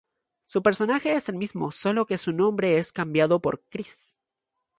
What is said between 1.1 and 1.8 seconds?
es el mismo